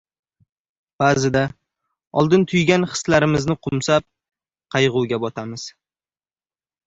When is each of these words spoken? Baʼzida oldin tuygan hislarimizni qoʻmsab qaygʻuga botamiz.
Baʼzida 1.01 1.41
oldin 2.21 2.45
tuygan 2.53 2.87
hislarimizni 2.93 3.57
qoʻmsab 3.67 4.07
qaygʻuga 4.77 5.19
botamiz. 5.27 5.67